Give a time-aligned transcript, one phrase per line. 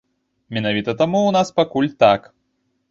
[0.57, 2.21] Менавіта таму ў нас пакуль так.